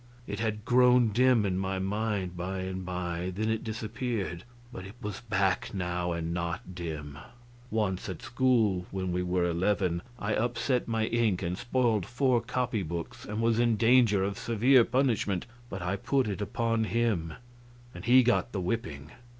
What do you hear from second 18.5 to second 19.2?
the whipping.